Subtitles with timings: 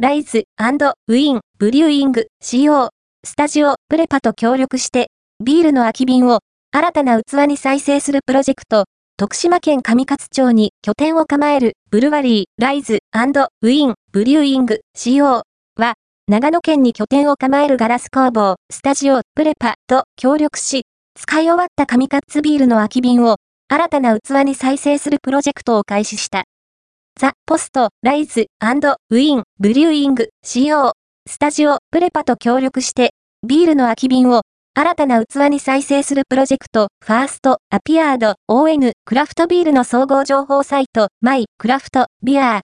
[0.00, 0.44] ライズ
[1.08, 2.90] ウィン、ブリューイング、CO、
[3.26, 5.08] スタジオ、プレパと協力して、
[5.44, 6.38] ビールの空き瓶を
[6.70, 8.84] 新たな器に再生するプロジェクト、
[9.16, 15.42] 徳島県上勝町に拠点を構えるブルワリー、ライズウィン、ブリューイング、CO
[15.74, 15.94] は、
[16.28, 20.82] 長野県に拠点を構えるガラス工房、スタジオ、プレパと協力し、
[21.16, 23.38] 使い終わった上勝ビールの空き瓶を
[23.68, 26.44] 新たな器に再生するプロジェクトを開始した。
[27.18, 30.92] ザ・ポスト、ライズアンドウィン、ブリューイング、CO、
[31.28, 33.10] スタジオ、プレパと協力して、
[33.44, 42.56] ビールの空き瓶を新たな器に再生するプロジェクト、ファースト、アピアード、ON、クラフトビールの総合情報サイト、マイ、クラフト、ビアー、